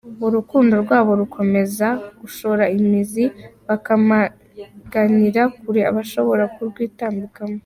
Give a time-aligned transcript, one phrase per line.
[0.27, 1.87] Urukundo rw’abo rukomeza
[2.19, 3.25] gushora imizi
[3.67, 7.57] bakamaganira kure abashobora kurwitambikamo.